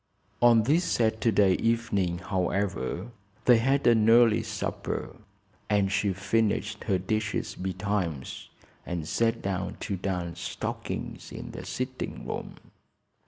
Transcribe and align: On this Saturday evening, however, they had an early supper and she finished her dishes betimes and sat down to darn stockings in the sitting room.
On 0.41 0.63
this 0.63 0.83
Saturday 0.83 1.53
evening, 1.59 2.17
however, 2.17 3.11
they 3.45 3.59
had 3.59 3.85
an 3.85 4.09
early 4.09 4.41
supper 4.41 5.15
and 5.69 5.91
she 5.91 6.11
finished 6.11 6.85
her 6.85 6.97
dishes 6.97 7.53
betimes 7.53 8.49
and 8.83 9.07
sat 9.07 9.43
down 9.43 9.77
to 9.81 9.97
darn 9.97 10.35
stockings 10.35 11.31
in 11.31 11.51
the 11.51 11.63
sitting 11.67 12.25
room. 12.27 12.55